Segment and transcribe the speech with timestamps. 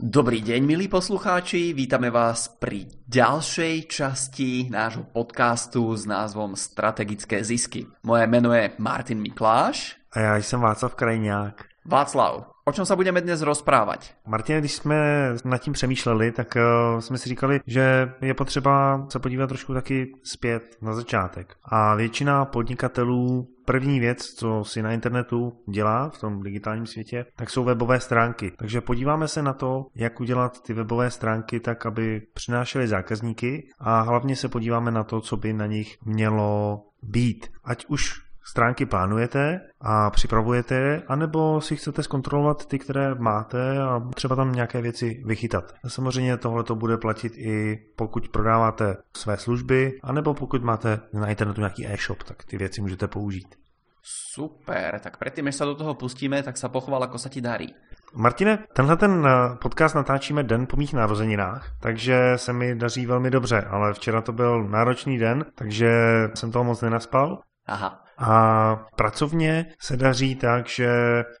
[0.00, 7.84] Dobrý deň, milí poslucháči, vítame vás pri ďalšej časti nášho podcastu s názvom Strategické zisky.
[8.00, 10.00] Moje meno je Martin Mikláš.
[10.12, 11.69] A já jsem Václav Krajňák.
[11.86, 14.14] Václav, o čem se budeme dnes rozprávat?
[14.26, 14.96] Martin, když jsme
[15.44, 20.12] nad tím přemýšleli, tak uh, jsme si říkali, že je potřeba se podívat trošku taky
[20.22, 21.54] zpět na začátek.
[21.64, 27.50] A většina podnikatelů první věc, co si na internetu dělá v tom digitálním světě, tak
[27.50, 28.52] jsou webové stránky.
[28.58, 34.00] Takže podíváme se na to, jak udělat ty webové stránky tak, aby přinášely zákazníky a
[34.00, 37.48] hlavně se podíváme na to, co by na nich mělo být.
[37.64, 44.36] Ať už stránky plánujete a připravujete, anebo si chcete zkontrolovat ty, které máte a třeba
[44.36, 45.74] tam nějaké věci vychytat.
[45.88, 51.60] Samozřejmě tohle to bude platit i pokud prodáváte své služby, anebo pokud máte na internetu
[51.60, 53.60] nějaký e-shop, tak ty věci můžete použít.
[54.02, 57.74] Super, tak předtím, než se do toho pustíme, tak se pochval, ako se ti darí.
[58.14, 63.30] Martine, tenhle ten eh, podcast natáčíme den po mých narozeninách, takže se mi daří velmi
[63.30, 65.90] dobře, ale včera to byl náročný den, takže
[66.34, 67.38] jsem toho moc nenaspal.
[67.66, 68.04] Aha.
[68.20, 70.90] A pracovně se daří tak, že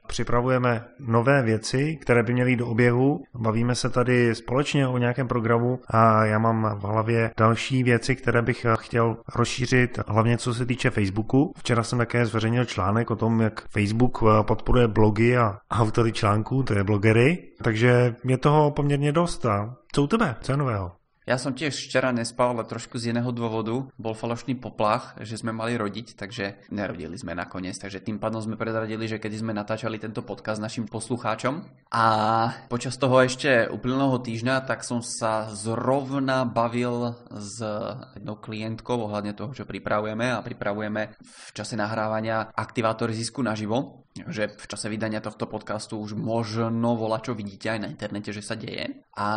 [0.06, 3.20] připravujeme nové věci, které by měly do oběhu.
[3.34, 8.42] Bavíme se tady společně o nějakém programu a já mám v hlavě další věci, které
[8.42, 11.52] bych chtěl rozšířit, hlavně co se týče Facebooku.
[11.58, 16.74] Včera jsem také zveřejnil článek o tom, jak Facebook podporuje blogy a autory článků, to
[16.74, 17.38] je blogery.
[17.62, 19.46] Takže je toho poměrně dost.
[19.46, 20.36] A co u tebe?
[20.40, 20.99] Co je nového?
[21.28, 23.92] Ja som tiež včera nespal, ale trošku z iného dôvodu.
[24.00, 27.76] Bol falošný poplach, že sme mali rodiť, takže nerodili sme nakoniec.
[27.76, 31.60] Takže tým pádom sme predradili, že keď sme natáčali tento podcast našim poslucháčom.
[31.92, 32.06] A
[32.72, 37.60] počas toho ešte úplného týždňa, tak som sa zrovna bavil s
[38.16, 44.50] jednou klientkou ohľadne toho, čo pripravujeme a pripravujeme v čase nahrávania aktivátor zisku naživo že
[44.50, 48.58] v čase vydania tohto podcastu už možno volá, čo vidíte aj na internete, že sa
[48.58, 49.06] deje.
[49.14, 49.28] A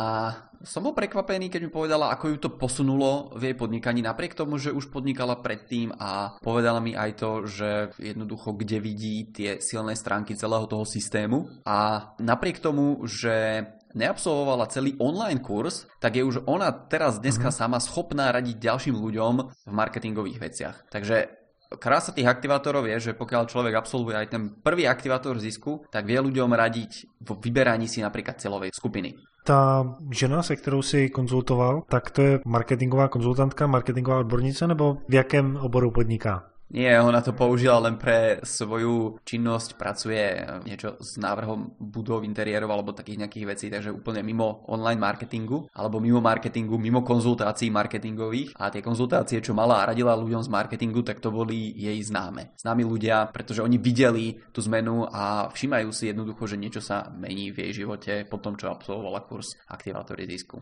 [0.66, 4.57] som bol prekvapený, keď mi povedala, ako ju to posunulo v jej podnikaní, napriek tomu,
[4.57, 7.69] že už podnikala predtým a povedala mi aj to, že
[8.01, 11.62] jednoducho kde vidí tie silné stránky celého toho systému.
[11.67, 17.62] A napriek tomu, že neabsolvovala celý online kurz, tak je už ona teraz dneska mm-hmm.
[17.62, 19.33] sama schopná radiť ďalším ľuďom
[19.69, 20.75] v marketingových veciach.
[20.89, 21.43] Takže
[21.79, 26.19] krása tých aktivátorov je, že pokiaľ človek absolvuje aj ten prvý aktivátor zisku, tak vie
[26.19, 26.91] ľuďom radiť
[27.23, 29.16] v vyberaní si napríklad celovej skupiny.
[29.44, 35.13] Ta žena, se kterou si konzultoval, tak to je marketingová konzultantka, marketingová odbornice, nebo v
[35.13, 36.53] jakém oboru podniká?
[36.73, 42.97] Nie, ona to použila len pre svoju činnosť, pracuje niečo s návrhom budov, interiérov alebo
[42.97, 48.57] takých nejakých vecí, takže úplne mimo online marketingu, alebo mimo marketingu, mimo konzultácií marketingových.
[48.57, 52.57] A tie konzultácie, čo mala a radila ľuďom z marketingu, tak to boli jej známe.
[52.57, 57.53] Známi ľudia, pretože oni videli tú zmenu a všímajú si jednoducho, že niečo sa mení
[57.53, 60.57] v jej živote po tom, čo absolvovala kurz Aktivátory zisku.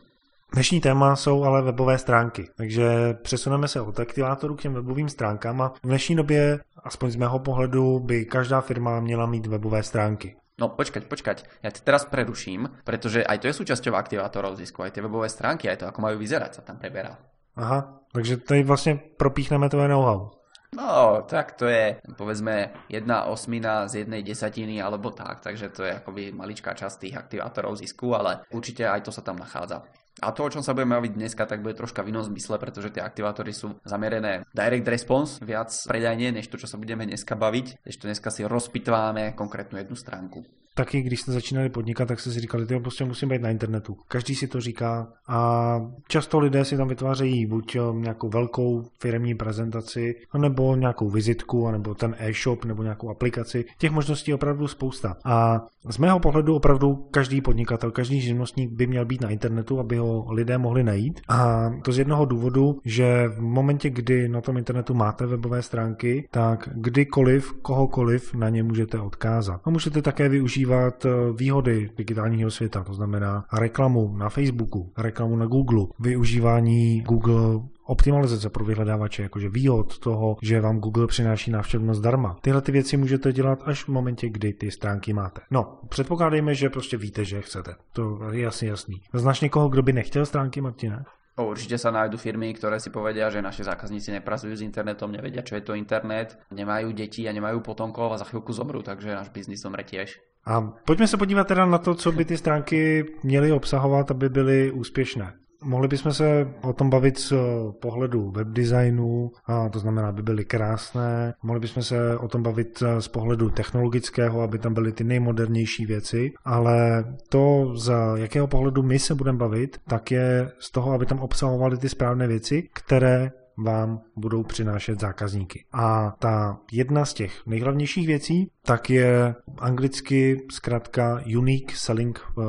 [0.53, 5.62] Dnešní téma jsou ale webové stránky, takže přesuneme se od aktivátoru k těm webovým stránkám
[5.62, 10.35] a v dnešní době, aspoň z mého pohledu, by každá firma měla mít webové stránky.
[10.59, 14.91] No počkať, počkať, ja te teraz preruším, pretože aj to je súčasťou aktivátorov zisku, aj
[14.91, 17.18] tie webové stránky, aj to, ako majú vyzerať, sa tam preberá.
[17.56, 20.29] Aha, takže tady vlastně propíchneme tvoje know-how.
[20.75, 25.95] No, tak to je, povedzme, jedna osmina z jednej desatiny, alebo tak, takže to je
[25.95, 29.83] akoby maličká časť tých aktivátorov zisku, ale určite aj to sa tam nachádza.
[30.19, 32.91] A to, o čom sa budeme baviť dneska, tak bude troška v inom zmysle, pretože
[32.91, 37.88] tie aktivátory sú zamerené direct response, viac predajne, než to, čo sa budeme dneska baviť.
[37.88, 40.44] Ešte dneska si rozpitváme konkrétnu jednu stránku
[40.81, 43.97] taky když jste začínali podnikat, tak jste si říkali, že prostě musím být na internetu.
[44.08, 50.16] Každý si to říká a často lidé si tam vytvářejí buď nějakou velkou firmní prezentaci,
[50.38, 53.66] nebo nějakou vizitku, nebo ten e-shop, nebo nějakou aplikaci.
[53.78, 55.18] Těch možností je opravdu spousta.
[55.25, 59.98] A z mého pohledu opravdu každý podnikatel, každý živnostník by měl být na internetu, aby
[59.98, 61.22] ho lidé mohli najít.
[61.30, 66.28] A to z jednoho důvodu, že v momentě, kdy na tom internetu máte webové stránky,
[66.31, 69.62] tak kdykoliv, kohokoliv na ně můžete odkázat.
[69.63, 75.45] A můžete také využívat eh, výhody digitálního světa, to znamená reklamu na Facebooku, reklamu na
[75.45, 82.38] Google, využívání Google optimalizace pro vyhledávače, jakože výhod toho, že vám Google přináší návštěvnost zdarma.
[82.41, 85.41] Tyhle ty věci můžete dělat až v momentě, kdy ty stránky máte.
[85.51, 87.75] No, předpokládejme, že prostě víte, že chcete.
[87.94, 89.01] To je jasně jasný.
[89.13, 91.06] Znáš někoho, kdo by nechtěl stránky, Martina?
[91.39, 95.56] Určite sa nájdu firmy, ktoré si povedia, že naši zákazníci nepracujú s internetom, nevedia, čo
[95.56, 99.63] je to internet, nemajú deti a nemajú potomkov a za chvíľku zomrú, takže náš biznis
[99.63, 100.19] zomre tiež.
[100.45, 104.72] A pojďme se podívat teda na to, co by ty stránky měly obsahovat, aby byly
[104.72, 105.33] úspěšné.
[105.63, 107.34] Mohli bychom se o tom bavit z
[107.81, 109.31] pohledu webdesignu,
[109.72, 111.34] to znamená, aby byly krásné.
[111.44, 116.31] Mohli bychom se o tom bavit z pohledu technologického, aby tam byly ty nejmodernější věci,
[116.46, 121.19] ale to, z jakého pohledu my se budeme bavit, tak je z toho, aby tam
[121.19, 125.66] obsahovaly ty správné věci, které vám budou přinášet zákazníky.
[125.74, 132.42] A ta jedna z těch nejhlavnějších věcí, tak je anglicky zkrátka unique selling eh,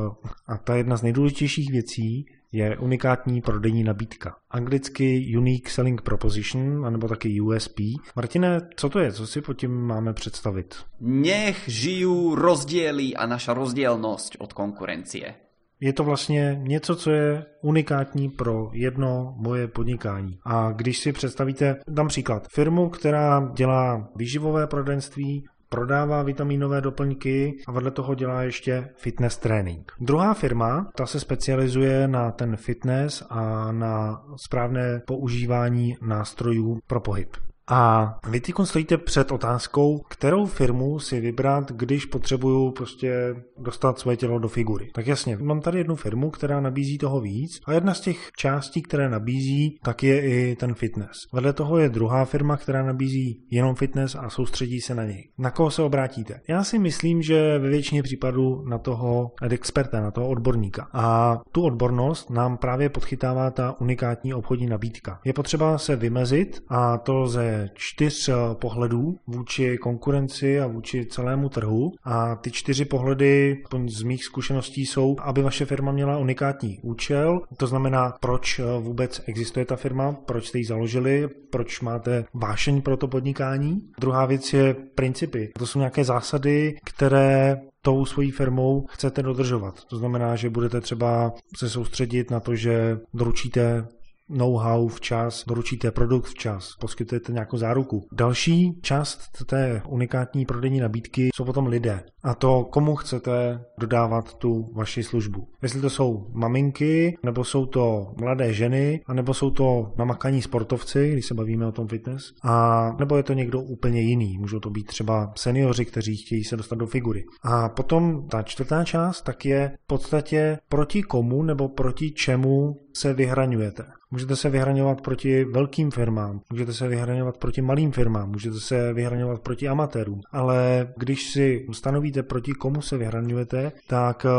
[0.47, 4.35] a ta jedna z nejdůležitějších věcí je unikátní prodejní nabídka.
[4.51, 7.79] Anglicky Unique Selling Proposition, anebo taky USP.
[8.15, 9.11] Martine, co to je?
[9.11, 10.75] Co si pod tím máme představit?
[10.99, 15.35] Nech žiju rozdíly a naša rozdělnost od konkurencie.
[15.79, 20.39] Je to vlastně něco, co je unikátní pro jedno moje podnikání.
[20.45, 27.71] A když si představíte, dám příklad, firmu, která dělá výživové prodenství, prodává vitamínové doplňky a
[27.71, 29.91] vedle toho dělá ještě fitness trénink.
[29.99, 37.29] Druhá firma, ta se specializuje na ten fitness a na správné používání nástrojů pro pohyb.
[37.67, 44.17] A vy teď stojíte před otázkou, kterou firmu si vybrat, když potřebuju prostě dostat své
[44.17, 44.89] tělo do figury.
[44.93, 48.81] Tak jasně, mám tady jednu firmu, která nabízí toho víc a jedna z těch částí,
[48.81, 51.17] které nabízí, tak je i ten fitness.
[51.33, 55.29] Vedle toho je druhá firma, která nabízí jenom fitness a soustředí se na něj.
[55.37, 56.39] Na koho se obrátíte?
[56.49, 60.87] Já si myslím, že ve většině případů na toho experta, na toho odborníka.
[60.93, 65.19] A tu odbornost nám právě podchytává ta unikátní obchodní nabídka.
[65.25, 71.49] Je potřeba se vymezit a to ze čtyř eh, pohledů vůči konkurenci a vůči celému
[71.49, 77.41] trhu a ty čtyři pohledy z mých zkušeností jsou, aby vaše firma měla unikátní účel,
[77.57, 82.81] to znamená, proč eh, vůbec existuje ta firma, proč jste ji založili, proč máte vášeň
[82.81, 83.81] pro to podnikání.
[83.99, 85.49] Druhá věc je principy.
[85.57, 89.85] To jsou nějaké zásady, které tou svojí firmou chcete dodržovat.
[89.85, 93.87] To znamená, že budete třeba se soustředit na to, že doručíte
[94.29, 98.07] know-how včas, doručíte produkt včas, poskytujete nějakou záruku.
[98.11, 102.03] Další část té unikátní prodejní nabídky jsou potom lidé.
[102.23, 105.47] A to, komu chcete dodávat tu vaši službu.
[105.61, 111.25] Jestli to jsou maminky, nebo jsou to mladé ženy, nebo jsou to namakaní sportovci, když
[111.25, 114.37] se bavíme o tom fitness, a nebo je to někdo úplně jiný.
[114.37, 117.23] Můžou to být třeba seniori, kteří chtějí se dostat do figury.
[117.43, 123.13] A potom ta čtvrtá část tak je v podstatě proti komu nebo proti čemu se
[123.13, 123.83] vyhraňujete.
[124.11, 129.41] Můžete se vyhraňovat proti velkým firmám, můžete se vyhraňovat proti malým firmám, můžete se vyhraňovat
[129.41, 134.29] proti amatérům, ale když si stanovíte, proti komu se vyhraňujete, tak eh,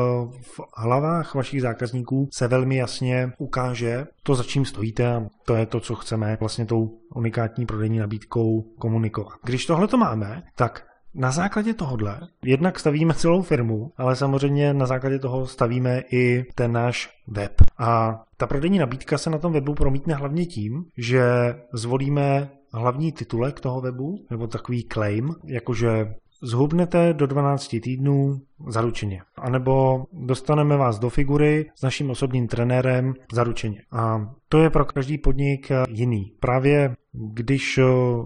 [0.43, 5.67] v hlavách vašich zákazníků se velmi jasně ukáže to, za čím stojíte a to je
[5.67, 9.35] to, co chceme vlastně tou unikátní prodejní nabídkou komunikovat.
[9.45, 14.87] Když tohle to máme, tak na základě tohohle jednak stavíme celou firmu, ale samozřejmě na
[14.87, 17.53] základě toho stavíme i ten náš web.
[17.79, 21.25] A ta prodejní nabídka se na tom webu promítne hlavně tím, že
[21.73, 26.15] zvolíme hlavní titulek toho webu, nebo takový claim, jakože
[26.45, 29.21] zhubnete do 12 týdnů zaručeně.
[29.37, 33.83] A nebo dostaneme vás do figury s naším osobním trenérem zaručeně.
[33.93, 36.33] A to je pro každý podnik jiný.
[36.41, 37.79] Právě když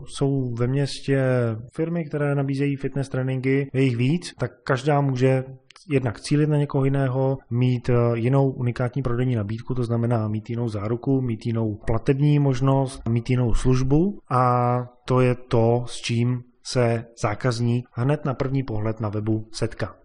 [0.06, 1.22] jsou ve městě
[1.72, 5.44] firmy, které nabízejí fitness tréninky, je jich víc, tak každá může
[5.90, 11.20] jednak cílit na někoho jiného, mít jinou unikátní prodejní nabídku, to znamená mít jinou záruku,
[11.20, 17.88] mít jinou platební možnost, mít jinou službu a to je to, s čím se zákazník
[17.92, 19.96] hned na první pohled na webu setká.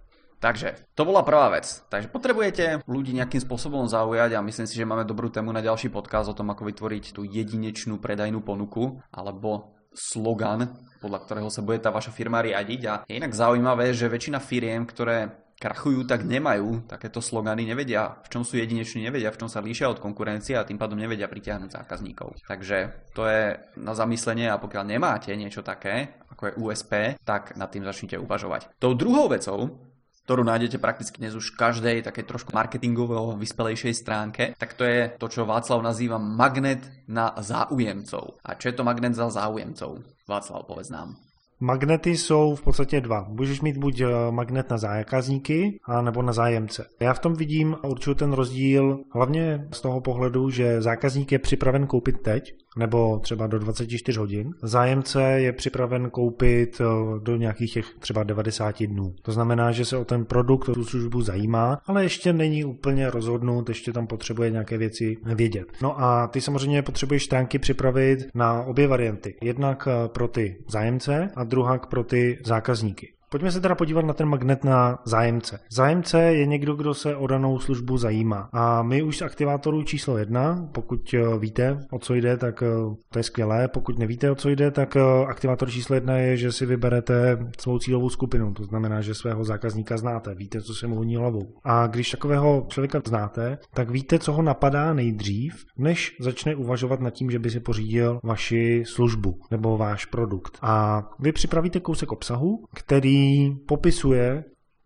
[0.43, 1.87] Takže to bola prvá vec.
[1.87, 5.87] Takže potrebujete ľudí nejakým spôsobom zaujať a myslím si, že máme dobrú tému na ďalší
[5.87, 10.67] podcast o tom, ako vytvoriť tú jedinečnú predajnú ponuku alebo slogan,
[10.99, 12.81] podľa ktorého sa bude tá vaša firma riadiť.
[12.91, 15.31] A je inak zaujímavé, že väčšina firiem, ktoré
[15.63, 19.87] krachujú, tak nemajú takéto slogany, nevedia, v čom sú jedineční, nevedia, v čom sa líšia
[19.87, 22.35] od konkurencie a tým pádom nevedia pritiahnuť zákazníkov.
[22.43, 27.71] Takže to je na zamyslenie a pokiaľ nemáte niečo také, ako je USP, tak nad
[27.71, 28.67] tým začnite uvažovať.
[28.75, 29.79] Tou druhou vecou,
[30.27, 35.27] ktorú nájdete prakticky dnes už každej také trošku marketingovo vyspelejšej stránke, tak to je to,
[35.31, 38.43] čo Václav nazýva magnet na záujemcov.
[38.43, 40.03] A čo je to magnet za záujemcov?
[40.27, 41.15] Václav, povedz nám.
[41.59, 43.25] Magnety jsou v podstatě dva.
[43.29, 46.87] Můžeš mít buď eh, magnet na zákazníky, nebo na zájemce.
[46.99, 51.87] Já v tom vidím určitě ten rozdíl hlavně z toho pohledu, že zákazník je připraven
[51.87, 54.53] koupit teď, nebo třeba do 24 hodin.
[54.61, 56.85] Zájemce je připraven koupit eh,
[57.19, 59.15] do nějakých těch třeba 90 dnů.
[59.21, 63.09] To znamená, že se o ten produkt, o tu službu zajímá, ale ještě není úplně
[63.09, 65.67] rozhodnut, ještě tam potřebuje nějaké věci vědět.
[65.81, 69.35] No a ty samozřejmě potřebuješ stránky připravit na obě varianty.
[69.41, 73.13] Jednak eh, pro ty zájemce a druhá pro ty zákazníky.
[73.33, 75.59] Pojďme se teda podívat na ten magnet na zájemce.
[75.69, 78.49] Zájemce je někdo, kdo se o danou službu zajímá.
[78.51, 82.95] A my už z aktivátorů číslo jedna, pokud eh, víte, o co jde, tak eh,
[83.09, 83.67] to je skvělé.
[83.67, 87.79] Pokud nevíte, o co jde, tak eh, aktivátor číslo jedna je, že si vyberete svou
[87.79, 88.53] cílovou skupinu.
[88.53, 91.53] To znamená, že svého zákazníka znáte, víte, co se mu honí hlavou.
[91.63, 97.09] A když takového člověka znáte, tak víte, co ho napadá nejdřív, než začne uvažovat nad
[97.09, 100.57] tím, že by si pořídil vaši službu nebo váš produkt.
[100.61, 103.22] A vy připravíte kousek obsahu, který
[103.67, 104.43] popisuje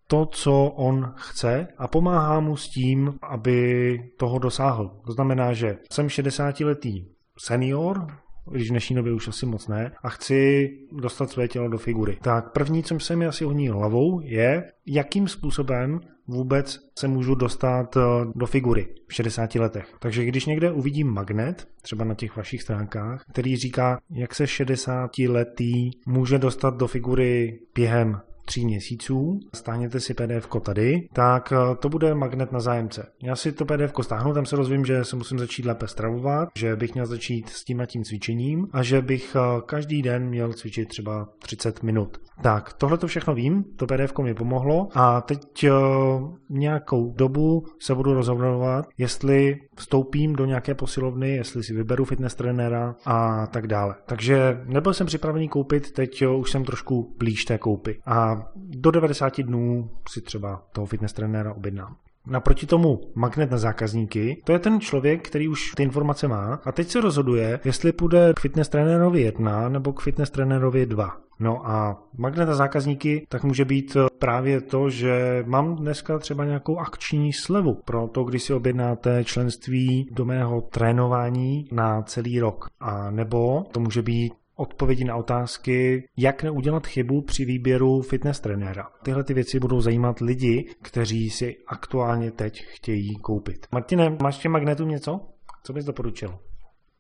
[0.08, 5.02] to, co on chce a pomáhá mu s tím, aby toho dosáhl.
[5.06, 7.06] To znamená, že jsem 60-letý
[7.38, 8.08] senior,
[8.52, 12.18] když v dnešní době už asi moc ne, a chci dostat své tělo do figury.
[12.22, 17.98] Tak první, co se mi asi honí hlavou, je, jakým způsobem vůbec se můžu dostat
[17.98, 18.02] eh,
[18.36, 19.94] do figury v 60 letech.
[20.00, 25.18] Takže když někde uvidím magnet, třeba na těch vašich stránkách, který říká, jak se 60
[25.20, 31.90] letý může dostat do figury během tří měsíců, stáhněte si PDF tady, tak eh, to
[31.90, 33.12] bude magnet na zájemce.
[33.24, 36.76] Já si to PDF stáhnu, tam se rozvím, že se musím začít lépe stravovat, že
[36.76, 40.54] bych měl začít s tím a tím cvičením a že bych eh, každý den měl
[40.54, 42.18] cvičit třeba 30 minut.
[42.42, 45.40] Tak, tohle to všechno vím, to PDF mi pomohlo a teď
[45.70, 52.36] uh, nějakou dobu se budu rozhodovat, jestli vstoupím do nějaké posilovny, jestli si vyberu fitness
[52.36, 53.96] trenéra a tak dále.
[54.06, 59.42] Takže nebyl jsem připravený koupit, teď už jsem trošku blíž té koupy a do 90
[59.42, 61.96] dnů si třeba toho fitness trenéra objednám.
[62.30, 66.72] Naproti tomu magnet na zákazníky, to je ten člověk, který už ty informace má a
[66.72, 71.18] teď se rozhoduje, jestli půjde k fitness trenérovi 1 nebo k fitness trenérovi 2.
[71.40, 76.78] No a magnet na zákazníky tak může být právě to, že mám dneska třeba nějakou
[76.78, 82.68] akční slevu pro to, když si objednáte členství do mého trénování na celý rok.
[82.80, 88.88] A nebo to může být odpovědi na otázky, jak neudělat chybu při výběru fitness trenéra.
[89.04, 93.68] Tyhle ty věci budou zajímat lidi, kteří si aktuálně teď chtějí koupit.
[93.72, 95.20] Martine, máš tě magnetu něco?
[95.64, 96.40] Co bys doporučil?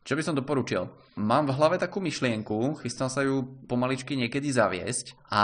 [0.07, 0.87] Čo by som doporučil?
[1.19, 5.43] Mám v hlave takú myšlienku, chystám sa ju pomaličky niekedy zaviesť a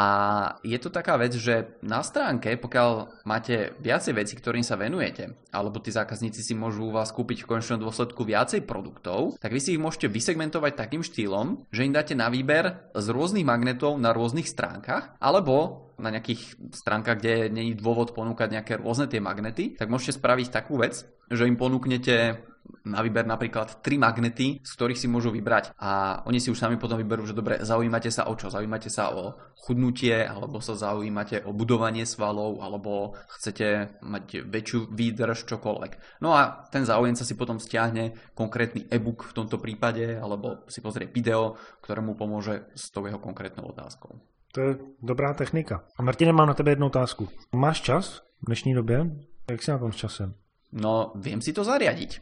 [0.64, 5.84] je to taká vec, že na stránke, pokiaľ máte viacej veci, ktorým sa venujete, alebo
[5.84, 9.76] tí zákazníci si môžu u vás kúpiť v konečnom dôsledku viacej produktov, tak vy si
[9.76, 14.48] ich môžete vysegmentovať takým štýlom, že im dáte na výber z rôznych magnetov na rôznych
[14.48, 20.18] stránkach, alebo na nejakých stránkach, kde není dôvod ponúkať nejaké rôzne tie magnety, tak môžete
[20.20, 22.44] spraviť takú vec, že im ponúknete
[22.84, 26.80] na výber napríklad tri magnety, z ktorých si môžu vybrať a oni si už sami
[26.80, 28.48] potom vyberú, že dobre, zaujímate sa o čo?
[28.52, 35.48] Zaujímate sa o chudnutie, alebo sa zaujímate o budovanie svalov, alebo chcete mať väčšiu výdrž,
[35.48, 36.24] čokoľvek.
[36.24, 41.08] No a ten záujemca si potom stiahne konkrétny e-book v tomto prípade, alebo si pozrie
[41.08, 44.33] video, ktoré mu pomôže s tou jeho konkrétnou otázkou.
[44.54, 45.84] To je dobrá technika.
[45.98, 47.30] A Martine, mám na tebe jednu otázku.
[47.56, 49.06] Máš čas v dnešní době?
[49.52, 50.34] Jak si na tom s časem?
[50.72, 52.22] No, viem si to zariadiť.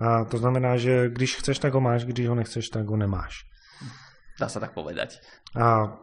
[0.00, 3.48] A to znamená, že když chceš, tak ho máš, když ho nechceš, tak ho nemáš.
[4.40, 5.20] Dá se tak povedať.
[5.60, 5.98] A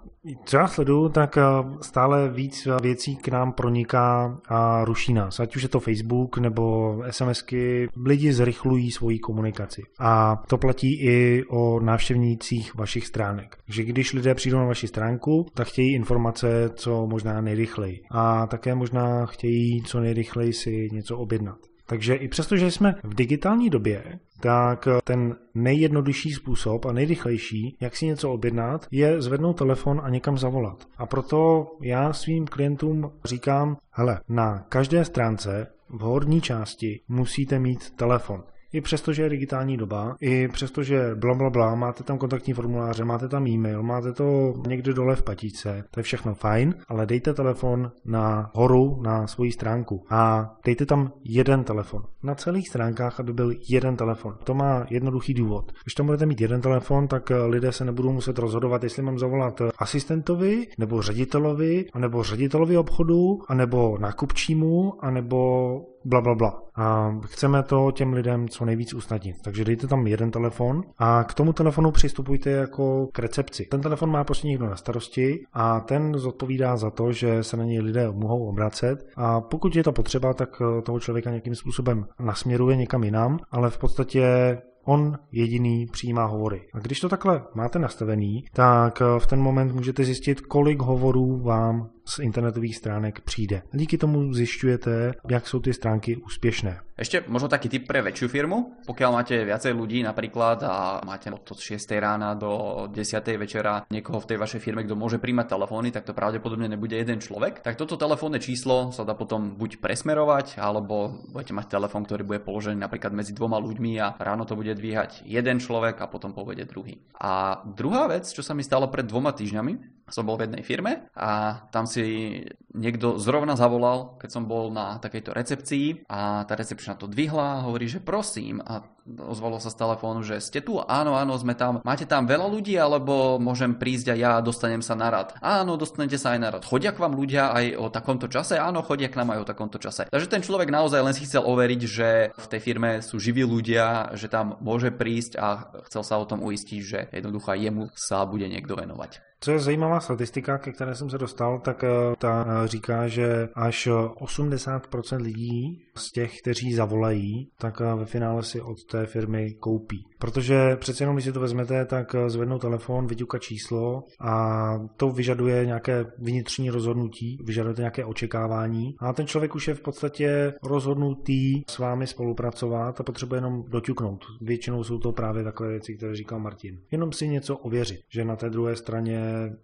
[0.45, 1.37] co já sleduju, tak
[1.81, 5.39] stále víc věcí k nám proniká a ruší nás.
[5.39, 9.83] Ať už je to Facebook nebo SMSky, lidi zrychlují svoji komunikaci.
[9.99, 13.57] A to platí i o návštěvnících vašich stránek.
[13.67, 18.01] že když lidé přijdou na vaši stránku, tak chtějí informace co možná nejrychleji.
[18.11, 21.57] A také možná chtějí co nejrychleji si něco objednat.
[21.85, 27.95] Takže i přesto, že jsme v digitální době, tak ten nejjednodušší způsob a nejrychlejší, jak
[27.95, 30.87] si něco objednat, je zvednout telefon a někam zavolat.
[30.97, 37.95] A proto já svým klientům říkám, hele, na každé stránce v horní části musíte mít
[37.95, 38.43] telefon.
[38.75, 42.53] I přesto, že je digitální doba, i přesto, že bla, bla, bla, máte tam kontaktní
[42.53, 47.05] formuláře, máte tam e-mail, máte to někde dole v patíce, to je všechno fajn, ale
[47.05, 52.03] dejte telefon na horu na svoji stránku a dejte tam jeden telefon.
[52.23, 54.37] Na celých stránkách, aby byl jeden telefon.
[54.43, 55.71] To má jednoduchý důvod.
[55.83, 59.61] Když tam budete mít jeden telefon, tak lidé se nebudou muset rozhodovat, jestli mám zavolat
[59.77, 66.61] asistentovi, nebo ředitelovi, nebo ředitelovi obchodu, anebo nákupčímu, anebo bla, bla, bla.
[66.75, 69.35] A chceme to těm lidem co nejvíc usnadnit.
[69.43, 73.65] Takže dejte tam jeden telefon a k tomu telefonu přistupujte jako k recepci.
[73.65, 77.63] Ten telefon má prostě někdo na starosti a ten zodpovídá za to, že se na
[77.63, 82.75] něj lidé mohou obracet a pokud je to potřeba, tak toho člověka nějakým způsobem nasměruje
[82.75, 86.61] někam jinam, ale v podstatě on jediný přijímá hovory.
[86.73, 91.89] A když to takhle máte nastavený, tak v ten moment můžete zjistit, kolik hovorů vám
[92.05, 93.61] z internetových stránek přijde.
[93.71, 96.79] Díky tomu zjišťujete, jak jsou ty stránky úspěšné.
[96.95, 98.79] Ešte možno taký tip pre väčšiu firmu.
[98.87, 102.95] Pokiaľ máte viacej ľudí napríklad a máte od 6 rána do 10
[103.35, 107.19] večera niekoho v tej vašej firme, kto môže príjmať telefóny, tak to pravdepodobne nebude jeden
[107.19, 107.59] človek.
[107.67, 112.39] Tak toto telefónne číslo sa dá potom buď presmerovať, alebo budete mať telefón, ktorý bude
[112.39, 116.63] položený napríklad medzi dvoma ľuďmi a ráno to bude dvíhať jeden človek a potom povede
[116.63, 117.03] druhý.
[117.19, 121.09] A druhá vec, čo sa mi stalo pred dvoma týždňami, som bol v jednej firme
[121.17, 122.39] a tam si
[122.77, 127.63] niekto zrovna zavolal, keď som bol na takejto recepcii a tá recepčná to dvihla a
[127.65, 131.79] hovorí, že prosím a ozvalo sa z telefónu, že ste tu, áno, áno, sme tam,
[131.85, 135.37] máte tam veľa ľudí alebo môžem prísť a ja dostanem sa na rad.
[135.39, 136.63] Áno, dostanete sa aj na rad.
[136.65, 138.57] Chodia k vám ľudia aj o takomto čase?
[138.57, 140.09] Áno, chodia k nám aj o takomto čase.
[140.09, 144.17] Takže ten človek naozaj len si chcel overiť, že v tej firme sú živí ľudia,
[144.17, 148.49] že tam môže prísť a chcel sa o tom uistiť, že jednoducho jemu sa bude
[148.49, 149.35] niekto venovať.
[149.39, 153.49] Co je zajímavá statistika, ke které jsem se dostal, tak eh, ta eh, říká, že
[153.55, 159.53] až 80% lidí z těch, kteří zavolají, tak eh, ve finále si od té firmy
[159.59, 160.05] koupí.
[160.19, 164.65] Protože přece jenom, když si to vezmete, tak zvednou telefon, vyťuka číslo a
[164.97, 170.53] to vyžaduje nějaké vnitřní rozhodnutí, vyžaduje nějaké očekávání a ten člověk už je v podstatě
[170.63, 174.25] rozhodnutý s vámi spolupracovat a potřebuje jenom doťuknout.
[174.41, 176.79] Většinou jsou to právě takové věci, které říkal Martin.
[176.91, 179.21] Jenom si něco ověřit, že na té druhé straně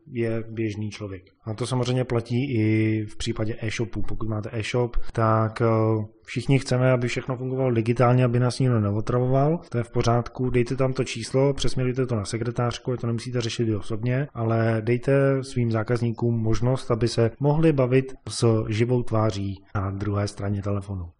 [0.07, 1.23] je běžný člověk.
[1.43, 4.01] A to samozřejmě platí i v případě e-shopu.
[4.01, 5.65] Pokud máte e-shop, tak eh,
[6.31, 9.59] všichni chceme, aby všechno fungovalo digitálně, aby nás nikdo neotravoval.
[9.69, 10.49] To je v pořádku.
[10.49, 15.43] Dejte tam to číslo, přesměrujte to na sekretářku, to nemusíte řešit vy osobně, ale dejte
[15.43, 21.11] svým zákazníkům možnost, aby se mohli bavit s živou tváří na druhé straně telefonu.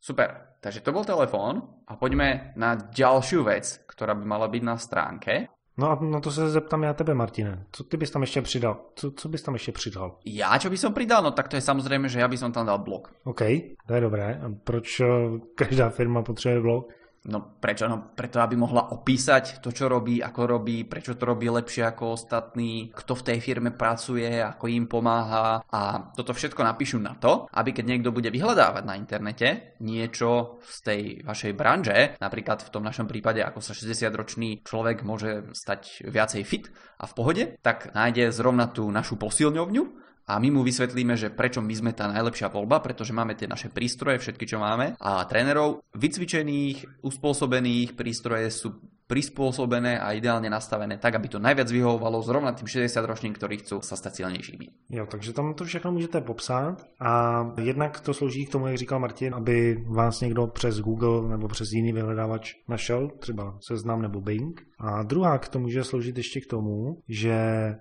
[0.00, 4.76] Super, takže to byl telefon a pojďme na další věc, která by mala být na
[4.76, 5.46] stránke.
[5.78, 7.64] No a na to se zeptám já tebe, Martine.
[7.72, 8.80] Co ty bys tam ještě přidal?
[8.94, 10.18] Co, co bys tam ještě přidal?
[10.24, 11.22] Já, čo by som pridal?
[11.22, 13.08] No tak to je samozřejmě, že já by som tam dal blog.
[13.24, 13.40] OK,
[13.86, 14.40] to je dobré.
[14.44, 15.06] A proč eh,
[15.54, 16.92] každá firma potřebuje blog?
[17.28, 17.84] No prečo?
[17.84, 22.16] No preto, aby mohla opísať to, čo robí, ako robí, prečo to robí lepšie ako
[22.16, 25.80] ostatní, kto v tej firme pracuje, ako im pomáha a
[26.16, 31.00] toto všetko napíšu na to, aby keď niekto bude vyhľadávať na internete niečo z tej
[31.20, 36.72] vašej branže, napríklad v tom našom prípade, ako sa 60-ročný človek môže stať viacej fit
[36.96, 41.58] a v pohode, tak nájde zrovna tú našu posilňovňu a my mu vysvetlíme, že prečo
[41.58, 44.94] my sme tá najlepšia voľba, pretože máme tie naše prístroje, všetky, čo máme.
[45.02, 48.78] A trénerov vycvičených, uspôsobených, prístroje sú
[49.10, 53.82] prispôsobené a ideálně nastavené tak, aby to najviac vyhovovalo zrovna tým 60 ročným, ktorí chcú
[53.82, 54.66] sa stať silnějšími.
[54.94, 58.98] Jo, takže tam to všechno můžete popsat a jednak to slouží k tomu, jak říkal
[58.98, 64.62] Martin, aby vás někdo přes Google nebo přes jiný vyhledávač našel, třeba Seznam nebo Bing.
[64.78, 67.36] A druhá k tomu může sloužit ještě k tomu, že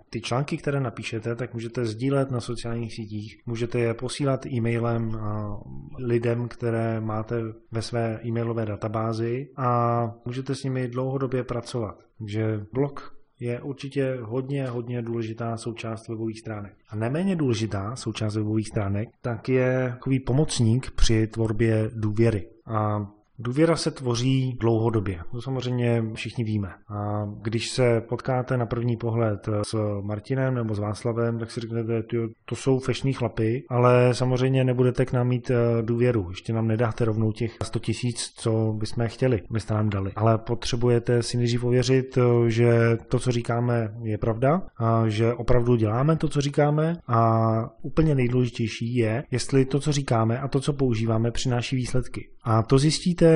[0.10, 5.20] ty články, které napíšete, tak můžete sdílet na sociálních sítích, můžete je posílat e-mailem
[5.98, 7.36] lidem, které máte
[7.72, 9.70] ve své e-mailové databázi a
[10.26, 12.00] můžete s nimi dlouho dlouhodobě pracovat.
[12.18, 16.74] Takže blog je určitě hodně, hodně důležitá součást webových stránek.
[16.90, 22.48] A neméně důležitá součást webových stránek, tak je takový pomocník při tvorbě důvěry.
[22.66, 23.08] A
[23.42, 26.70] Důvěra se tvoří dlouhodobě, to samozřejmě všichni víme.
[26.90, 32.04] A když se potkáte na první pohled s Martinem nebo s Václavem, tak si řeknete,
[32.46, 36.28] to jsou fešní chlapy, ale samozřejmě nebudete k nám mít eh, důvěru.
[36.30, 40.12] Ještě nám nedáte rovnou těch 100 tisíc, co bychom chtěli, byste nám dali.
[40.16, 45.76] Ale potřebujete si nejdřív ověřit, eh, že to, co říkáme, je pravda, a že opravdu
[45.76, 47.50] děláme to, co říkáme a
[47.82, 52.30] úplně nejdůležitější je, jestli to, co říkáme a to, co používáme, přináší výsledky.
[52.44, 53.29] A to zjistíte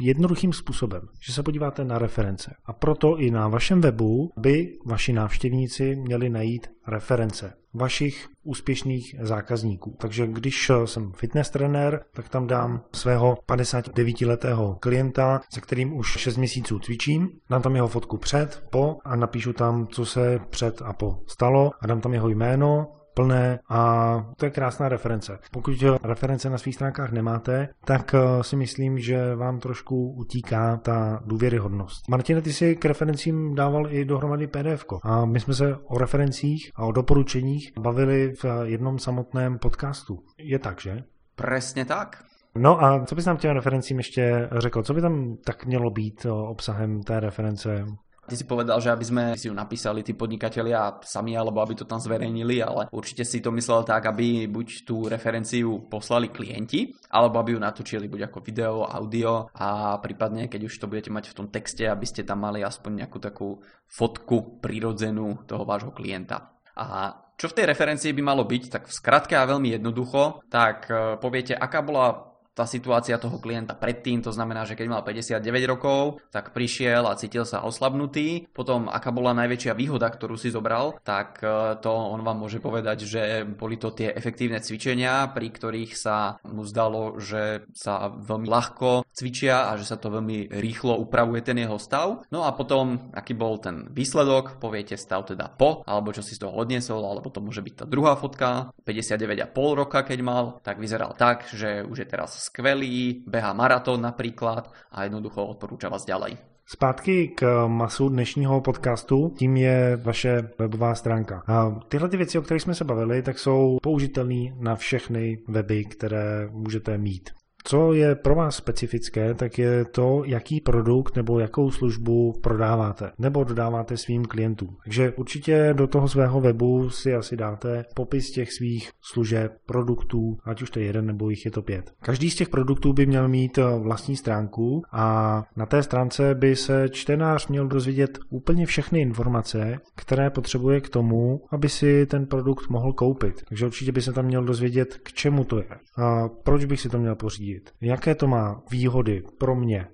[0.00, 2.54] jednoduchým způsobem, že se podíváte na reference.
[2.66, 9.96] A proto i na vašem webu by vaši návštěvníci měli najít reference vašich úspěšných zákazníků.
[10.00, 16.36] Takže když jsem fitness trenér, tak tam dám svého 59-letého klienta, se kterým už 6
[16.36, 20.92] měsíců cvičím, dám tam jeho fotku před, po a napíšu tam, co se před a
[20.92, 25.38] po stalo a dám tam jeho jméno, plné a to je krásná reference.
[25.50, 31.20] Pokud reference na svých stránkách nemáte, tak eh, si myslím, že vám trošku utíká ta
[31.26, 32.08] důvěryhodnost.
[32.08, 34.84] Martine, ty si k referencím dával i dohromady PDF.
[35.02, 40.18] A my jsme se o referencích a o doporučeních bavili v jednom samotném podcastu.
[40.38, 41.02] Je tak, že?
[41.36, 42.24] Přesně tak.
[42.56, 44.82] No a co bys nám těm referencím ještě řekl?
[44.82, 47.84] Co by tam tak mělo být obsahem té reference?
[48.22, 51.90] Ty si povedal, že aby sme si ju napísali tí podnikatelia sami, alebo aby to
[51.90, 57.42] tam zverejnili, ale určite si to myslel tak, aby buď tú referenciu poslali klienti, alebo
[57.42, 61.36] aby ju natočili buď ako video, audio a prípadne, keď už to budete mať v
[61.42, 63.58] tom texte, aby ste tam mali aspoň nejakú takú
[63.90, 66.54] fotku prirodzenú toho vášho klienta.
[66.78, 70.86] A čo v tej referencii by malo byť, tak v skratke a veľmi jednoducho, tak
[70.86, 75.40] e, poviete, aká bola tá situácia toho klienta predtým, to znamená, že keď mal 59
[75.72, 78.48] rokov, tak prišiel a cítil sa oslabnutý.
[78.52, 83.08] Potom, aká bola najväčšia výhoda, ktorú si zobral, tak e, to on vám môže povedať,
[83.08, 89.08] že boli to tie efektívne cvičenia, pri ktorých sa mu zdalo, že sa veľmi ľahko
[89.12, 92.28] cvičia a že sa to veľmi rýchlo upravuje ten jeho stav.
[92.28, 96.44] No a potom, aký bol ten výsledok, poviete stav teda po, alebo čo si z
[96.44, 101.16] toho odniesol, alebo to môže byť tá druhá fotka, 59,5 roka keď mal, tak vyzeral
[101.16, 106.36] tak, že už je teraz skvelý, beha maratón napríklad a jednoducho odporúča vás ďalej.
[106.66, 111.42] Zpátky k masu dnešního podcastu, tím je vaše webová stránka.
[111.46, 115.84] A tyhle ty věci, o kterých jsme se bavili, tak jsou použitelné na všechny weby,
[115.84, 117.30] které můžete mít.
[117.64, 123.44] Co je pro vás specifické, tak je to, jaký produkt nebo jakou službu prodáváte nebo
[123.44, 124.76] dodáváte svým klientům.
[124.84, 130.62] Takže určitě do toho svého webu si asi dáte popis těch svých služeb, produktů, ať
[130.62, 131.92] už to je jeden nebo jich je to pět.
[132.02, 136.56] Každý z těch produktů by měl mít eh, vlastní stránku a na té stránce by
[136.56, 142.68] se čtenář měl dozvědět úplně všechny informace, které potřebuje k tomu, aby si ten produkt
[142.68, 143.42] mohl koupit.
[143.48, 146.88] Takže určitě by se tam měl dozvědět, k čemu to je a proč bych si
[146.88, 147.70] to měl pořídit řídit.
[147.80, 149.86] Jaké to má výhody pro mě,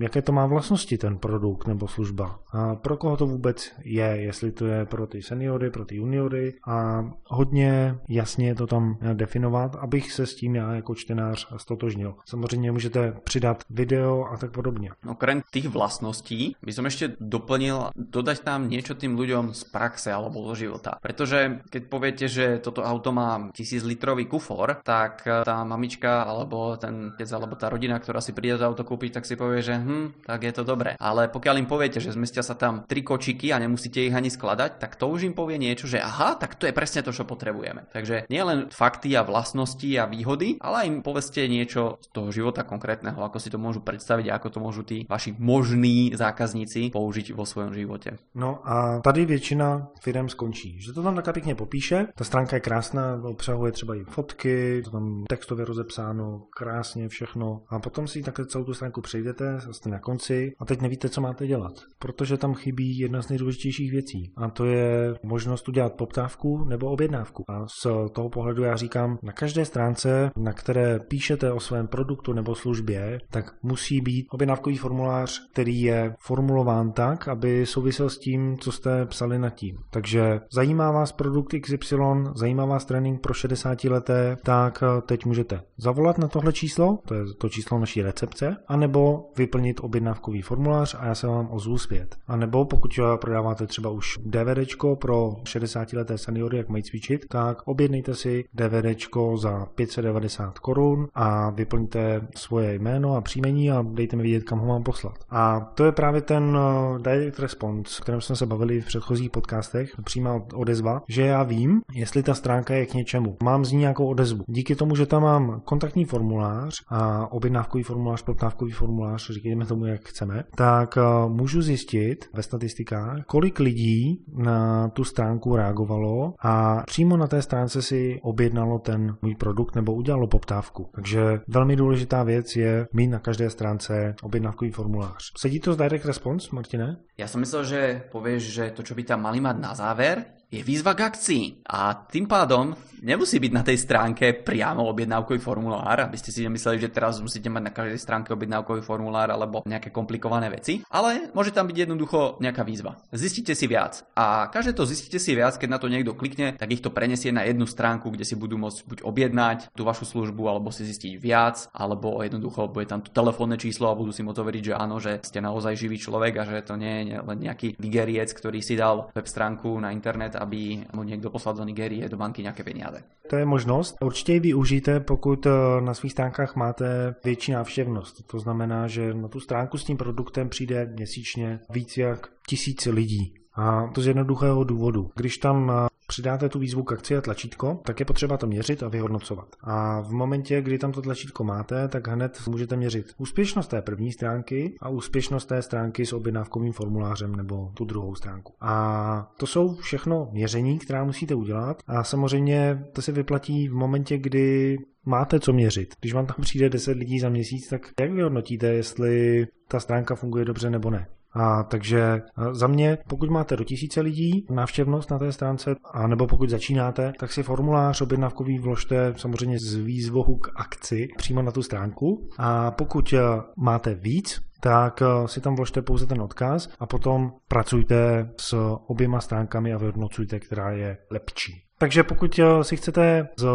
[0.00, 2.38] jaké to má vlastnosti ten produkt nebo služba.
[2.52, 6.54] A pro koho to vůbec je, jestli to je pro ty seniory, pro ty juniory
[6.66, 12.14] a hodně jasně to tam definovat, abych se s tím já jako čtenář stotožnil.
[12.24, 14.90] Samozřejmě můžete přidat video a tak podobně.
[15.08, 20.44] Okrem tých vlastností by som ešte doplnil dodať tam niečo tým ľuďom z praxe alebo
[20.52, 21.00] zo života.
[21.00, 27.16] Pretože keď poviete, že toto auto má 1000 litrový kufor, tak tá mamička alebo ten
[27.16, 29.80] tec alebo tá rodina, ktorá si príde to auto kúpiť, tak si povie, povie, že
[29.80, 30.92] hm, tak je to dobré.
[31.00, 34.76] Ale pokiaľ im poviete, že zmestia sa tam tri kočiky a nemusíte ich ani skladať,
[34.76, 37.88] tak to už im povie niečo, že aha, tak to je presne to, čo potrebujeme.
[37.88, 43.16] Takže nielen fakty a vlastnosti a výhody, ale im poveste niečo z toho života konkrétneho,
[43.16, 47.48] ako si to môžu predstaviť a ako to môžu tí vaši možní zákazníci použiť vo
[47.48, 48.20] svojom živote.
[48.34, 52.60] No a tady většina firm skončí, že to tam taká pěkně popíše, ta stránka je
[52.60, 58.46] krásná, obsahuje třeba i fotky, to tam textově rozepsáno, krásně všechno a potom si takhle
[58.46, 62.36] celou tu stránku přejdete jdete, jste na konci a teď nevíte, co máte dělat, protože
[62.36, 67.44] tam chybí jedna z nejdůležitějších věcí a to je možnost udělat poptávku nebo objednávku.
[67.48, 72.32] A z toho pohledu já říkám, na každé stránce, na které píšete o svém produktu
[72.32, 78.58] nebo službě, tak musí být objednávkový formulář, který je formulován tak, aby souvisel s tím,
[78.58, 79.78] co jste psali nad tím.
[79.90, 81.96] Takže zajímá vás produkt XY,
[82.34, 87.24] zajímá vás trénink pro 60 leté, tak teď můžete zavolat na tohle číslo, to je
[87.38, 92.16] to číslo naší recepce, anebo vyplnit objednávkový formulář a já se vám ozvu zpět.
[92.26, 97.58] A nebo pokud prodáváte třeba už DVDčko pro 60 leté seniory, jak mají cvičit, tak
[97.64, 104.22] objednejte si DVDčko za 590 korun a vyplňte svoje jméno a příjmení a dejte mi
[104.22, 105.14] vědět, kam ho mám poslat.
[105.30, 109.30] A to je právě ten uh, direct response, o kterém jsme se bavili v předchozích
[109.30, 113.36] podcastech, přímá odezva, že já vím, jestli ta stránka je k něčemu.
[113.42, 114.44] Mám z ní nějakou odezvu.
[114.46, 119.86] Díky tomu, že tam mám kontaktní formulář a objednávkový formulář, poptávkový formulář, formulář, říkejme tomu,
[119.86, 126.82] jak chceme, tak eh, můžu zjistit ve statistikách, kolik lidí na tu stránku reagovalo a
[126.86, 130.90] přímo na té stránce si objednalo ten můj produkt nebo udělalo poptávku.
[130.94, 135.32] Takže velmi důležitá věc je mít na každé stránce objednávkový formulář.
[135.40, 136.96] Sedí to z Direct Response, Martine?
[137.18, 140.64] Já jsem myslel, že povieš, že to, čo by tam mali mať na záver, je
[140.64, 141.44] výzva k akcii.
[141.68, 142.72] A tým pádom
[143.04, 147.46] nemusí byť na tej stránke priamo objednávkový formulár, aby ste si nemysleli, že teraz musíte
[147.52, 152.40] mať na každej stránke objednávkový formulár alebo nejaké komplikované veci, ale môže tam byť jednoducho
[152.42, 152.98] nejaká výzva.
[153.12, 154.02] Zistite si viac.
[154.16, 157.30] A každé to zistíte si viac, keď na to niekto klikne, tak ich to prenesie
[157.30, 161.20] na jednu stránku, kde si budú môcť buď objednať tú vašu službu, alebo si zistiť
[161.20, 164.96] viac, alebo jednoducho bude tam to telefónne číslo a budú si môcť overiť, že áno,
[164.98, 168.74] že ste naozaj živý človek a že to nie je len nejaký nigeriec, ktorý si
[168.74, 173.02] dal web stránku na internet aby mu někdo poslal do Nigérie do banky nějaké peníze.
[173.30, 173.96] To je možnost.
[174.02, 178.26] Určitě ji využijte, pokud eh, na svých stránkách máte větší návštěvnost.
[178.26, 183.34] To znamená, že na tu stránku s tím produktem přijde měsíčně víc jak tisíce lidí.
[183.54, 185.10] A to z jednoduchého důvodu.
[185.16, 188.82] Když tam eh, přidáte tu výzvu k akci a tlačítko, tak je potřeba to měřit
[188.82, 189.48] a vyhodnocovat.
[189.60, 194.12] A v momentě, kdy tam to tlačítko máte, tak hned můžete měřit úspěšnost té první
[194.12, 198.52] stránky a úspěšnost té stránky s objednávkovým formulářem nebo tu druhou stránku.
[198.60, 204.18] A to jsou všechno měření, která musíte udělat a samozřejmě to se vyplatí v momentě,
[204.18, 205.94] kdy máte co měřit.
[206.00, 210.44] Když vám tam přijde 10 lidí za měsíc, tak jak vyhodnotíte, jestli ta stránka funguje
[210.44, 211.06] dobře nebo ne?
[211.32, 216.26] A takže za mě, pokud máte do tisíce lidí návštěvnost na té stránce, a nebo
[216.26, 221.62] pokud začínáte, tak si formulář objednávkový vložte samozřejmě z výzvohu k akci přímo na tu
[221.62, 222.28] stránku.
[222.38, 223.14] A pokud
[223.56, 229.72] máte víc, tak si tam vložte pouze ten odkaz a potom pracujte s oběma stránkami
[229.72, 231.67] a vyhodnocujte, která je lepší.
[231.80, 233.46] Takže pokud eh, si chcete z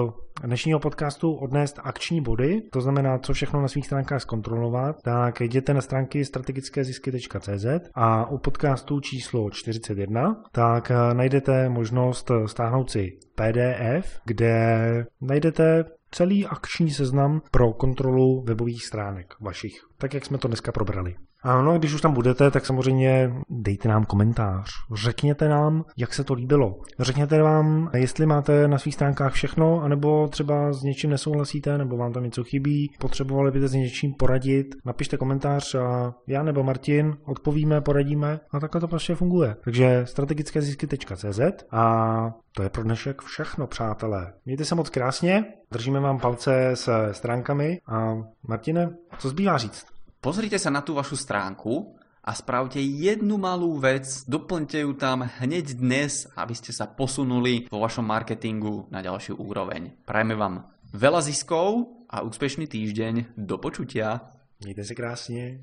[0.43, 5.73] dnešního podcastu odnést akční body, to znamená, co všechno na svých stránkách zkontrolovat, tak jděte
[5.73, 14.19] na stránky strategickézisky.cz a u podcastu číslo 41 tak eh, najdete možnost stáhnout si PDF,
[14.25, 20.71] kde najdete celý akční seznam pro kontrolu webových stránek vašich, tak jak jsme to dneska
[20.71, 21.15] probrali.
[21.43, 24.69] Ano, když už tam budete, tak samozřejmě dejte nám komentář.
[24.93, 26.79] Řekněte nám, jak se to líbilo.
[26.99, 32.13] Řekněte vám, jestli máte na svých stránkách všechno, anebo třeba s něčím nesouhlasíte, nebo vám
[32.13, 34.75] tam něco chybí, potřebovali byste s něčím poradit.
[34.86, 39.56] Napište komentář a já nebo Martin odpovíme, poradíme a takhle to prostě funguje.
[39.63, 41.39] Takže strategickézisky.cz
[41.71, 44.34] a to je pro dnešek všechno, přátelé.
[44.45, 48.13] Mějte se moc krásně, držíme vám palce se stránkami a
[48.47, 49.92] Martine, co zbývá říct?
[50.23, 55.75] Pozrite sa na tú vašu stránku a spravte jednu malú vec, doplňte ju tam hneď
[55.75, 59.91] dnes, aby ste sa posunuli vo vašom marketingu na ďalšiu úroveň.
[60.07, 60.63] Prajme vám
[60.95, 63.36] veľa ziskov a úspešný týždeň.
[63.36, 64.31] Do počutia.
[64.63, 65.59] Mějte se krásně.